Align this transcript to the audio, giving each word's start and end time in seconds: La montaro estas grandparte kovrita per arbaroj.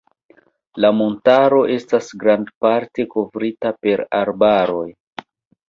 La 0.85 0.89
montaro 1.01 1.59
estas 1.75 2.09
grandparte 2.25 3.07
kovrita 3.13 3.75
per 3.85 4.05
arbaroj. 4.25 4.91